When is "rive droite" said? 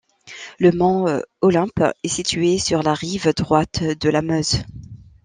2.95-3.83